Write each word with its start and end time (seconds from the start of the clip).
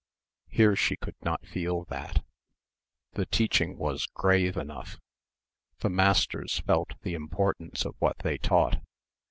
Here 0.49 0.75
she 0.75 0.95
could 0.95 1.13
not 1.21 1.45
feel 1.45 1.83
that. 1.89 2.25
The 3.11 3.27
teaching 3.27 3.77
was 3.77 4.07
grave 4.07 4.57
enough. 4.57 4.97
The 5.81 5.91
masters 5.91 6.57
felt 6.65 6.99
the 7.03 7.13
importance 7.13 7.85
of 7.85 7.93
what 7.99 8.17
they 8.23 8.39
taught 8.39 8.81